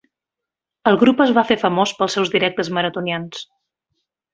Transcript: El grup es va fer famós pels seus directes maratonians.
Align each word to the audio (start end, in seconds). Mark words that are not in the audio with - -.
El 0.93 0.97
grup 1.03 1.21
es 1.27 1.35
va 1.39 1.45
fer 1.51 1.59
famós 1.67 1.95
pels 2.01 2.19
seus 2.19 2.35
directes 2.39 2.75
maratonians. 2.79 3.49